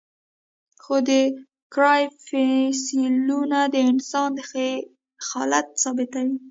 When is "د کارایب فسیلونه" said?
1.09-3.59